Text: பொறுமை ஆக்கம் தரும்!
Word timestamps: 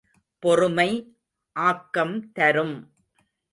பொறுமை 0.43 0.87
ஆக்கம் 1.55 2.31
தரும்! 2.31 2.75